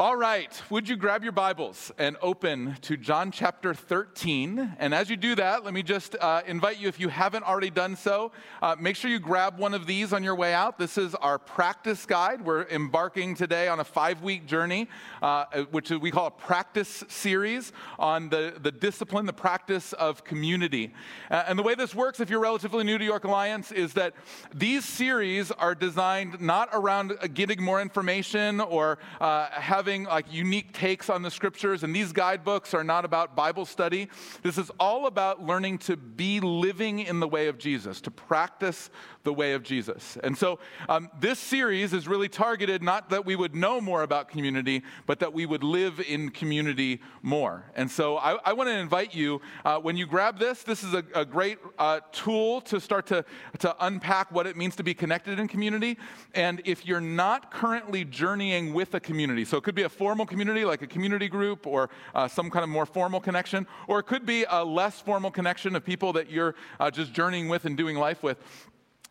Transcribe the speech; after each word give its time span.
All 0.00 0.16
right, 0.16 0.62
would 0.70 0.88
you 0.88 0.96
grab 0.96 1.22
your 1.22 1.32
Bibles 1.32 1.92
and 1.98 2.16
open 2.22 2.78
to 2.80 2.96
John 2.96 3.30
chapter 3.30 3.74
13? 3.74 4.76
And 4.78 4.94
as 4.94 5.10
you 5.10 5.16
do 5.18 5.34
that, 5.34 5.62
let 5.62 5.74
me 5.74 5.82
just 5.82 6.16
uh, 6.18 6.40
invite 6.46 6.78
you, 6.78 6.88
if 6.88 6.98
you 6.98 7.10
haven't 7.10 7.42
already 7.42 7.68
done 7.68 7.96
so, 7.96 8.32
uh, 8.62 8.76
make 8.80 8.96
sure 8.96 9.10
you 9.10 9.18
grab 9.18 9.58
one 9.58 9.74
of 9.74 9.86
these 9.86 10.14
on 10.14 10.24
your 10.24 10.34
way 10.34 10.54
out. 10.54 10.78
This 10.78 10.96
is 10.96 11.14
our 11.16 11.38
practice 11.38 12.06
guide. 12.06 12.46
We're 12.46 12.66
embarking 12.68 13.34
today 13.34 13.68
on 13.68 13.78
a 13.78 13.84
five 13.84 14.22
week 14.22 14.46
journey, 14.46 14.88
uh, 15.20 15.44
which 15.70 15.90
we 15.90 16.10
call 16.10 16.28
a 16.28 16.30
practice 16.30 17.04
series 17.08 17.70
on 17.98 18.30
the, 18.30 18.54
the 18.58 18.72
discipline, 18.72 19.26
the 19.26 19.34
practice 19.34 19.92
of 19.92 20.24
community. 20.24 20.94
Uh, 21.30 21.44
and 21.46 21.58
the 21.58 21.62
way 21.62 21.74
this 21.74 21.94
works, 21.94 22.20
if 22.20 22.30
you're 22.30 22.40
relatively 22.40 22.84
new 22.84 22.96
to 22.96 23.04
York 23.04 23.24
Alliance, 23.24 23.70
is 23.70 23.92
that 23.92 24.14
these 24.54 24.86
series 24.86 25.50
are 25.50 25.74
designed 25.74 26.40
not 26.40 26.70
around 26.72 27.18
getting 27.34 27.62
more 27.62 27.82
information 27.82 28.62
or 28.62 28.96
uh, 29.20 29.48
having 29.50 29.89
having 29.90 30.04
like 30.04 30.32
unique 30.32 30.72
takes 30.72 31.10
on 31.10 31.22
the 31.22 31.30
scriptures, 31.30 31.82
and 31.82 31.94
these 31.94 32.12
guidebooks 32.12 32.74
are 32.74 32.84
not 32.84 33.04
about 33.04 33.34
Bible 33.34 33.64
study. 33.64 34.08
This 34.42 34.56
is 34.56 34.70
all 34.78 35.06
about 35.06 35.44
learning 35.44 35.78
to 35.78 35.96
be 35.96 36.38
living 36.38 37.00
in 37.00 37.18
the 37.18 37.26
way 37.26 37.48
of 37.48 37.58
Jesus, 37.58 38.00
to 38.02 38.10
practice 38.10 38.88
the 39.24 39.32
way 39.32 39.52
of 39.52 39.62
Jesus. 39.64 40.16
And 40.22 40.38
so 40.38 40.60
um, 40.88 41.10
this 41.18 41.38
series 41.38 41.92
is 41.92 42.06
really 42.06 42.28
targeted 42.28 42.82
not 42.82 43.10
that 43.10 43.26
we 43.26 43.34
would 43.36 43.54
know 43.54 43.80
more 43.80 44.02
about 44.02 44.28
community, 44.28 44.82
but 45.06 45.18
that 45.18 45.34
we 45.34 45.44
would 45.44 45.64
live 45.64 46.00
in 46.00 46.30
community 46.30 47.00
more. 47.20 47.64
And 47.74 47.90
so 47.90 48.16
I, 48.16 48.38
I 48.44 48.52
want 48.52 48.68
to 48.68 48.76
invite 48.76 49.14
you, 49.14 49.40
uh, 49.64 49.78
when 49.78 49.96
you 49.96 50.06
grab 50.06 50.38
this, 50.38 50.62
this 50.62 50.84
is 50.84 50.94
a, 50.94 51.04
a 51.14 51.24
great 51.24 51.58
uh, 51.78 52.00
tool 52.12 52.60
to 52.62 52.80
start 52.80 53.06
to, 53.08 53.24
to 53.58 53.76
unpack 53.84 54.30
what 54.30 54.46
it 54.46 54.56
means 54.56 54.76
to 54.76 54.84
be 54.84 54.94
connected 54.94 55.38
in 55.38 55.48
community. 55.48 55.98
And 56.34 56.62
if 56.64 56.86
you're 56.86 57.00
not 57.00 57.50
currently 57.50 58.04
journeying 58.04 58.72
with 58.72 58.94
a 58.94 59.00
community, 59.00 59.44
so 59.44 59.58
it 59.58 59.64
could 59.64 59.74
be 59.74 59.79
a 59.82 59.88
formal 59.88 60.26
community 60.26 60.64
like 60.64 60.82
a 60.82 60.86
community 60.86 61.28
group 61.28 61.66
or 61.66 61.90
uh, 62.14 62.28
some 62.28 62.50
kind 62.50 62.62
of 62.62 62.68
more 62.68 62.86
formal 62.86 63.20
connection, 63.20 63.66
or 63.88 63.98
it 63.98 64.04
could 64.04 64.26
be 64.26 64.44
a 64.48 64.64
less 64.64 65.00
formal 65.00 65.30
connection 65.30 65.76
of 65.76 65.84
people 65.84 66.12
that 66.12 66.30
you're 66.30 66.54
uh, 66.78 66.90
just 66.90 67.12
journeying 67.12 67.48
with 67.48 67.64
and 67.64 67.76
doing 67.76 67.96
life 67.96 68.22
with 68.22 68.38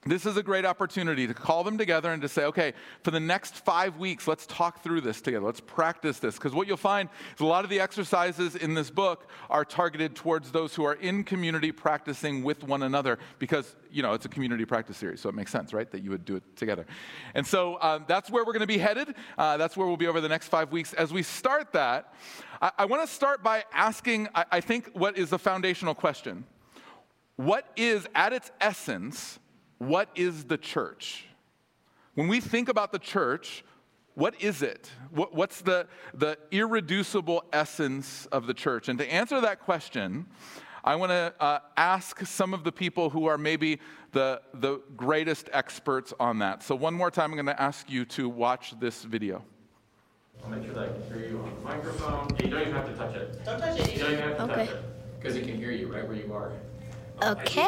this 0.06 0.26
is 0.26 0.38
a 0.38 0.44
great 0.44 0.64
opportunity 0.64 1.28
to 1.28 1.34
call 1.34 1.66
them 1.66 1.78
together 1.78 2.14
and 2.14 2.22
to 2.22 2.30
say, 2.30 2.46
okay, 2.46 2.74
for 3.04 3.12
the 3.12 3.20
next 3.20 3.56
five 3.66 3.98
weeks, 3.98 4.30
let's 4.30 4.46
talk 4.46 4.82
through 4.82 5.02
this 5.02 5.20
together. 5.20 5.46
Let's 5.46 5.60
practice 5.60 6.20
this. 6.20 6.36
Because 6.36 6.54
what 6.54 6.68
you'll 6.68 6.78
find 6.78 7.10
is 7.36 7.42
a 7.42 7.46
lot 7.46 7.66
of 7.66 7.70
the 7.70 7.82
exercises 7.82 8.56
in 8.56 8.76
this 8.76 8.90
book 8.90 9.30
are 9.50 9.66
targeted 9.66 10.16
towards 10.16 10.52
those 10.52 10.74
who 10.74 10.86
are 10.86 10.94
in 10.94 11.26
community 11.26 11.74
practicing 11.74 12.44
with 12.44 12.64
one 12.64 12.84
another 12.84 13.20
because, 13.40 13.76
you 13.92 14.02
know, 14.02 14.14
it's 14.14 14.24
a 14.24 14.30
community 14.30 14.64
practice 14.64 14.96
series. 14.96 15.20
So 15.20 15.28
it 15.28 15.36
makes 15.36 15.52
sense, 15.52 15.74
right, 15.74 15.92
that 15.92 16.02
you 16.02 16.12
would 16.12 16.24
do 16.24 16.38
it 16.38 16.44
together. 16.56 16.86
And 17.34 17.46
so 17.46 17.78
um, 17.82 18.06
that's 18.08 18.30
where 18.30 18.46
we're 18.46 18.54
going 18.54 18.62
to 18.62 18.68
be 18.68 18.78
headed. 18.78 19.14
Uh, 19.38 19.58
that's 19.58 19.76
where 19.76 19.86
we'll 19.86 19.98
be 19.98 20.08
over 20.08 20.22
the 20.22 20.30
next 20.30 20.48
five 20.48 20.72
weeks. 20.72 20.94
As 20.94 21.12
we 21.12 21.24
start 21.24 21.74
that, 21.74 22.14
I, 22.62 22.72
I 22.78 22.86
want 22.86 23.06
to 23.06 23.14
start 23.14 23.44
by 23.44 23.66
asking, 23.74 24.30
I, 24.34 24.46
I 24.50 24.62
think, 24.62 24.92
what 24.94 25.18
is 25.18 25.30
the 25.30 25.40
foundational 25.40 25.94
question? 25.94 26.46
What 27.36 27.70
is, 27.76 28.08
at 28.16 28.32
its 28.32 28.50
essence, 28.62 29.40
what 29.80 30.10
is 30.16 30.46
the 30.46 30.58
church? 30.58 31.26
When 32.14 32.28
we 32.28 32.40
think 32.40 32.70
about 32.70 32.92
the 32.92 33.00
church, 33.00 33.64
what 34.14 34.42
is 34.42 34.62
it? 34.62 34.92
What, 35.12 35.34
what's 35.34 35.62
the, 35.62 35.88
the 36.14 36.38
irreducible 36.52 37.46
essence 37.54 38.26
of 38.28 38.48
the 38.48 38.54
church? 38.54 38.90
And 38.90 39.00
to 39.00 39.12
answer 39.12 39.40
that 39.42 39.62
question, 39.62 40.26
I 40.84 40.96
want 40.96 41.12
to 41.12 41.34
uh, 41.40 41.60
ask 41.78 42.26
some 42.26 42.54
of 42.54 42.64
the 42.64 42.72
people 42.72 43.10
who 43.10 43.26
are 43.28 43.38
maybe 43.38 43.80
the, 44.12 44.42
the 44.54 44.82
greatest 44.98 45.50
experts 45.54 46.14
on 46.20 46.40
that. 46.40 46.64
So, 46.64 46.76
one 46.76 46.94
more 46.94 47.12
time, 47.12 47.32
I'm 47.32 47.36
going 47.36 47.46
to 47.46 47.62
ask 47.62 47.90
you 47.90 48.06
to 48.06 48.28
watch 48.28 48.78
this 48.80 49.04
video. 49.04 49.44
I'll 50.44 50.50
make 50.50 50.66
sure 50.66 50.74
that 50.74 50.84
I 50.84 50.88
can 50.88 51.04
hear 51.04 51.30
you 51.30 51.40
on 51.40 51.56
the 51.56 51.62
microphone. 51.62 52.30
You 52.42 52.50
don't 52.50 52.62
even 52.62 52.74
have 52.74 52.88
to 52.88 52.96
touch 52.96 53.16
it. 53.16 53.46
Don't 53.46 53.60
touch 53.60 53.80
it. 53.80 53.94
You 53.94 54.00
don't 54.00 54.12
even 54.14 54.24
have 54.24 54.38
to 54.38 54.44
okay. 54.44 54.66
touch 54.66 54.76
it. 54.76 54.84
Because 55.20 55.36
it 55.36 55.46
can 55.46 55.58
hear 55.58 55.72
you 55.72 55.94
right 55.94 56.08
where 56.08 56.18
you 56.18 56.34
are. 56.34 56.54
Okay. 57.22 57.68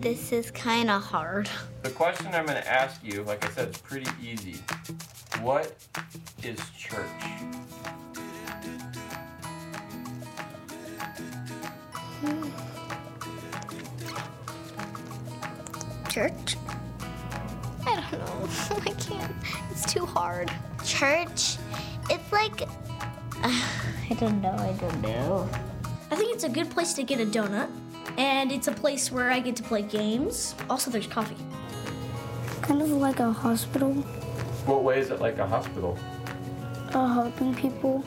This 0.00 0.32
is 0.32 0.50
kind 0.50 0.90
of 0.90 1.02
hard. 1.02 1.50
The 1.82 1.90
question 1.90 2.28
I'm 2.28 2.46
going 2.46 2.60
to 2.60 2.66
ask 2.66 3.04
you, 3.04 3.22
like 3.24 3.44
I 3.44 3.50
said, 3.50 3.68
it's 3.68 3.78
pretty 3.78 4.10
easy. 4.22 4.56
What 5.42 5.74
is 6.42 6.58
church? 6.78 7.06
Church? 16.08 16.56
I 17.86 18.00
don't 18.00 18.12
know. 18.12 18.48
I 18.86 18.94
can't. 18.98 19.34
It's 19.70 19.92
too 19.92 20.06
hard. 20.06 20.50
Church? 20.84 21.58
It's 22.08 22.32
like. 22.32 22.62
I 23.42 24.16
don't 24.18 24.40
know. 24.40 24.56
I 24.56 24.72
don't 24.72 25.02
know. 25.02 25.48
I 26.10 26.16
think 26.16 26.34
it's 26.34 26.44
a 26.44 26.48
good 26.48 26.70
place 26.70 26.94
to 26.94 27.02
get 27.02 27.20
a 27.20 27.26
donut 27.26 27.68
and 28.16 28.50
it's 28.50 28.68
a 28.68 28.72
place 28.72 29.12
where 29.12 29.30
I 29.30 29.40
get 29.40 29.56
to 29.56 29.62
play 29.62 29.82
games. 29.82 30.54
Also, 30.70 30.90
there's 30.90 31.06
coffee. 31.06 31.36
Kind 32.62 32.82
of 32.82 32.90
like 32.90 33.20
a 33.20 33.32
hospital. 33.32 33.92
What 34.64 34.82
way 34.82 34.98
is 34.98 35.10
it 35.10 35.20
like 35.20 35.38
a 35.38 35.46
hospital? 35.46 35.98
Uh, 36.92 37.06
helping 37.06 37.54
people. 37.54 38.04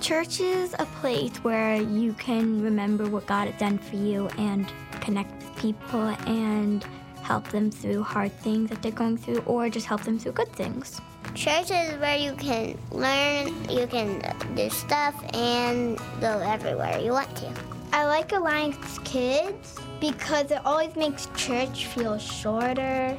Church 0.00 0.40
is 0.40 0.74
a 0.78 0.86
place 1.00 1.36
where 1.38 1.76
you 1.76 2.12
can 2.14 2.62
remember 2.62 3.08
what 3.08 3.26
God 3.26 3.48
has 3.48 3.58
done 3.58 3.78
for 3.78 3.96
you 3.96 4.28
and 4.38 4.70
connect 5.00 5.32
with 5.42 5.56
people 5.56 6.08
and 6.26 6.84
help 7.22 7.48
them 7.48 7.70
through 7.70 8.02
hard 8.02 8.32
things 8.40 8.68
that 8.68 8.82
they're 8.82 8.92
going 8.92 9.16
through 9.16 9.38
or 9.46 9.70
just 9.70 9.86
help 9.86 10.02
them 10.02 10.18
through 10.18 10.32
good 10.32 10.52
things. 10.52 11.00
Church 11.34 11.70
is 11.70 11.98
where 11.98 12.18
you 12.18 12.34
can 12.34 12.78
learn, 12.92 13.48
you 13.68 13.86
can 13.86 14.20
do 14.54 14.68
stuff, 14.68 15.14
and 15.34 15.98
go 16.20 16.38
everywhere 16.38 17.00
you 17.00 17.12
want 17.12 17.34
to. 17.36 17.73
I 17.94 18.06
like 18.06 18.32
Alliance 18.32 18.98
Kids 19.04 19.78
because 20.00 20.50
it 20.50 20.60
always 20.66 20.96
makes 20.96 21.28
church 21.36 21.86
feel 21.86 22.18
shorter. 22.18 23.16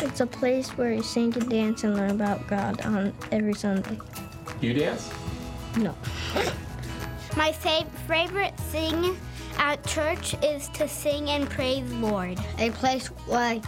It's 0.00 0.20
a 0.20 0.26
place 0.26 0.68
where 0.76 0.92
you 0.92 1.02
sing 1.02 1.32
and 1.32 1.48
dance 1.48 1.82
and 1.84 1.94
learn 1.96 2.10
about 2.10 2.46
God 2.46 2.82
on 2.82 3.14
every 3.30 3.54
Sunday. 3.54 3.98
You 4.60 4.74
dance? 4.74 5.10
No. 5.78 5.94
My 7.38 7.52
fa- 7.52 7.86
favorite 8.06 8.54
thing 8.58 9.16
at 9.56 9.82
church 9.86 10.34
is 10.44 10.68
to 10.74 10.86
sing 10.86 11.30
and 11.30 11.48
praise 11.48 11.90
Lord. 11.94 12.38
A 12.58 12.68
place 12.72 13.06
where 13.06 13.62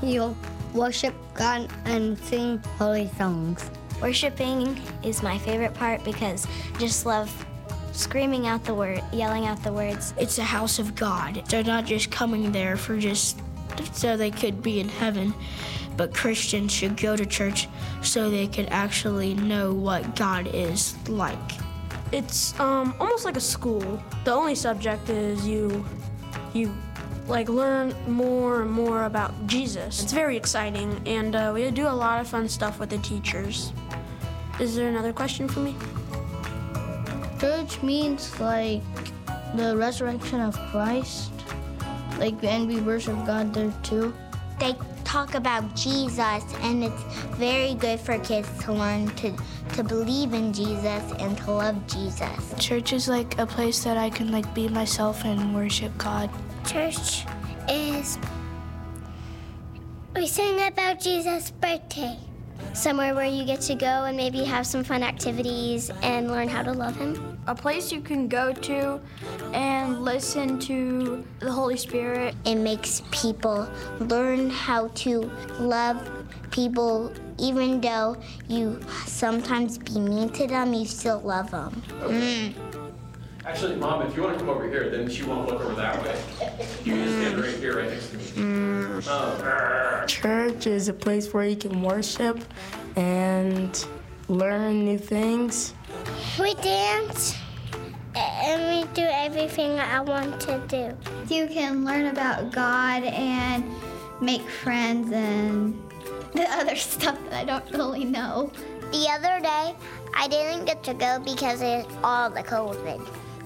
you'll 0.00 0.36
worship 0.74 1.12
God 1.34 1.68
and 1.86 2.16
sing 2.20 2.58
holy 2.78 3.10
songs. 3.18 3.68
Worshiping 4.00 4.80
is 5.02 5.24
my 5.24 5.38
favorite 5.38 5.74
part 5.74 6.04
because 6.04 6.46
I 6.72 6.78
just 6.78 7.04
love 7.04 7.28
screaming 7.94 8.46
out 8.46 8.64
the 8.64 8.74
word, 8.74 9.02
yelling 9.12 9.46
out 9.46 9.62
the 9.62 9.72
words. 9.72 10.14
It's 10.18 10.38
a 10.38 10.44
house 10.44 10.78
of 10.78 10.94
God. 10.94 11.42
They're 11.48 11.64
not 11.64 11.86
just 11.86 12.10
coming 12.10 12.52
there 12.52 12.76
for 12.76 12.98
just 12.98 13.40
so 13.92 14.16
they 14.16 14.30
could 14.30 14.62
be 14.62 14.80
in 14.80 14.88
heaven, 14.88 15.32
but 15.96 16.12
Christians 16.12 16.72
should 16.72 16.96
go 16.96 17.16
to 17.16 17.24
church 17.24 17.68
so 18.02 18.28
they 18.30 18.46
could 18.46 18.68
actually 18.70 19.34
know 19.34 19.72
what 19.72 20.16
God 20.16 20.48
is 20.52 20.96
like. 21.08 21.38
It's 22.12 22.58
um, 22.60 22.94
almost 23.00 23.24
like 23.24 23.36
a 23.36 23.40
school. 23.40 24.02
The 24.24 24.32
only 24.32 24.54
subject 24.54 25.08
is 25.08 25.46
you, 25.46 25.84
you 26.52 26.74
like 27.26 27.48
learn 27.48 27.94
more 28.06 28.62
and 28.62 28.70
more 28.70 29.04
about 29.04 29.46
Jesus. 29.46 30.02
It's 30.02 30.12
very 30.12 30.36
exciting, 30.36 31.00
and 31.06 31.34
uh, 31.34 31.52
we 31.54 31.70
do 31.70 31.86
a 31.86 31.88
lot 31.88 32.20
of 32.20 32.28
fun 32.28 32.48
stuff 32.48 32.78
with 32.78 32.90
the 32.90 32.98
teachers. 32.98 33.72
Is 34.60 34.76
there 34.76 34.88
another 34.88 35.12
question 35.12 35.48
for 35.48 35.60
me? 35.60 35.74
Church 37.44 37.82
means 37.82 38.40
like 38.40 38.80
the 39.54 39.76
resurrection 39.76 40.40
of 40.40 40.56
Christ. 40.70 41.30
Like, 42.16 42.42
and 42.42 42.66
we 42.66 42.80
worship 42.80 43.16
God 43.26 43.52
there 43.52 43.70
too. 43.82 44.14
They 44.58 44.74
talk 45.04 45.34
about 45.34 45.76
Jesus, 45.76 46.42
and 46.62 46.82
it's 46.82 47.02
very 47.36 47.74
good 47.74 48.00
for 48.00 48.18
kids 48.20 48.48
to 48.64 48.72
learn 48.72 49.08
to, 49.16 49.36
to 49.74 49.84
believe 49.84 50.32
in 50.32 50.54
Jesus 50.54 51.04
and 51.18 51.36
to 51.44 51.50
love 51.50 51.86
Jesus. 51.86 52.54
Church 52.58 52.94
is 52.94 53.08
like 53.08 53.38
a 53.38 53.44
place 53.44 53.84
that 53.84 53.98
I 53.98 54.08
can 54.08 54.32
like 54.32 54.48
be 54.54 54.66
myself 54.68 55.26
and 55.26 55.54
worship 55.54 55.92
God. 55.98 56.30
Church 56.64 57.26
is 57.68 58.16
we 60.16 60.26
sing 60.26 60.66
about 60.66 60.98
Jesus' 60.98 61.50
birthday 61.50 62.16
somewhere 62.72 63.14
where 63.14 63.26
you 63.26 63.44
get 63.44 63.60
to 63.62 63.74
go 63.74 64.04
and 64.04 64.16
maybe 64.16 64.44
have 64.44 64.66
some 64.66 64.84
fun 64.84 65.02
activities 65.02 65.90
and 66.02 66.30
learn 66.30 66.48
how 66.48 66.62
to 66.62 66.72
love 66.72 66.96
Him. 66.96 67.38
A 67.46 67.54
place 67.54 67.92
you 67.92 68.00
can 68.00 68.28
go 68.28 68.52
to 68.52 69.00
and 69.52 70.02
listen 70.02 70.58
to 70.60 71.24
the 71.40 71.52
Holy 71.52 71.76
Spirit. 71.76 72.34
It 72.44 72.56
makes 72.56 73.02
people 73.10 73.68
learn 74.00 74.50
how 74.50 74.88
to 74.88 75.30
love 75.58 76.10
people 76.50 77.12
even 77.38 77.80
though 77.80 78.16
you 78.48 78.80
sometimes 79.06 79.78
be 79.78 79.98
mean 79.98 80.30
to 80.30 80.46
them, 80.46 80.72
you 80.72 80.86
still 80.86 81.20
love 81.20 81.50
them. 81.50 81.82
Mm. 82.00 82.54
Actually, 83.44 83.76
Mom, 83.76 84.02
if 84.02 84.16
you 84.16 84.22
want 84.22 84.34
to 84.34 84.40
come 84.40 84.48
over 84.48 84.68
here, 84.68 84.88
then 84.88 85.08
she 85.08 85.22
won't 85.22 85.48
look 85.48 85.60
over 85.60 85.74
that 85.74 86.02
way. 86.02 86.18
You 86.82 86.92
can 86.94 87.08
stand 87.08 87.40
right 87.40 87.56
here, 87.56 87.76
right 87.76 87.90
next 87.90 88.10
to 88.10 88.16
me. 88.16 88.24
Mm. 88.24 89.04
Oh. 89.06 89.83
Church 90.06 90.66
is 90.66 90.88
a 90.88 90.92
place 90.92 91.32
where 91.32 91.46
you 91.46 91.56
can 91.56 91.82
worship 91.82 92.42
and 92.96 93.86
learn 94.28 94.84
new 94.84 94.98
things. 94.98 95.74
We 96.38 96.54
dance 96.54 97.34
and 98.14 98.62
we 98.68 98.92
do 98.92 99.02
everything 99.02 99.78
I 99.78 100.00
want 100.00 100.40
to 100.42 100.62
do. 100.68 100.96
You 101.34 101.46
can 101.46 101.84
learn 101.84 102.06
about 102.06 102.52
God 102.52 103.04
and 103.04 103.64
make 104.20 104.42
friends 104.42 105.10
and 105.12 105.74
the 106.34 106.44
other 106.50 106.76
stuff 106.76 107.18
that 107.30 107.34
I 107.34 107.44
don't 107.44 107.70
really 107.72 108.04
know. 108.04 108.52
The 108.92 109.08
other 109.10 109.40
day, 109.40 109.74
I 110.14 110.28
didn't 110.28 110.66
get 110.66 110.82
to 110.84 110.94
go 110.94 111.18
because 111.24 111.62
of 111.62 112.04
all 112.04 112.30
the 112.30 112.42
COVID. 112.42 113.00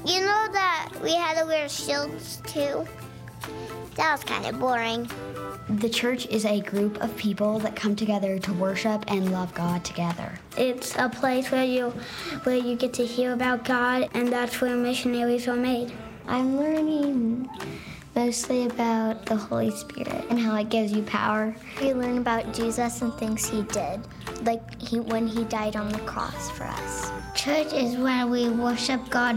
You 0.05 0.21
know 0.21 0.49
that 0.53 0.91
we 1.03 1.15
had 1.15 1.39
to 1.41 1.47
wear 1.47 1.69
shields 1.69 2.43
too? 2.47 2.87
That 3.97 4.13
was 4.13 4.25
kind 4.25 4.47
of 4.47 4.59
boring. 4.59 5.11
The 5.69 5.91
church 5.91 6.27
is 6.29 6.47
a 6.47 6.61
group 6.63 7.03
of 7.03 7.15
people 7.19 7.59
that 7.59 7.77
come 7.77 7.95
together 7.95 8.39
to 8.39 8.53
worship 8.55 9.05
and 9.07 9.31
love 9.31 9.53
God 9.53 9.85
together. 9.85 10.33
It's 10.57 10.97
a 10.97 11.11
place 11.11 11.51
where 11.51 11.65
you 11.65 11.91
where 12.45 12.57
you 12.57 12.75
get 12.75 12.95
to 12.95 13.05
hear 13.05 13.35
about 13.35 13.67
God 13.67 14.09
and 14.15 14.33
that's 14.33 14.63
where 14.63 14.75
missionaries 14.75 15.47
were 15.47 15.57
made. 15.57 15.93
I'm 16.27 16.57
learning 16.57 17.51
mostly 18.17 18.67
about 18.67 19.27
the 19.27 19.37
Holy 19.37 19.71
Spirit 19.71 20.25
and 20.31 20.41
how 20.41 20.57
it 20.57 20.71
gives 20.71 20.91
you 20.91 21.03
power. 21.03 21.55
We 21.81 21.93
learn 21.93 22.19
about 22.19 22.55
Jesus 22.55 23.03
and 23.03 23.13
things 23.15 23.47
he 23.47 23.63
did, 23.63 24.01
like 24.43 24.81
he 24.81 25.01
when 25.01 25.27
he 25.27 25.45
died 25.45 25.77
on 25.77 25.91
the 25.91 26.01
cross 26.01 26.51
for 26.51 26.65
us. 26.65 27.13
Church 27.35 27.73
is 27.75 27.97
where 27.97 28.27
we 28.27 28.49
worship 28.49 29.07
God 29.11 29.19